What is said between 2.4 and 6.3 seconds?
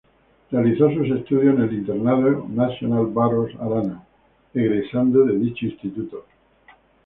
Nacional Barros Arana, egresando de dicho instituto.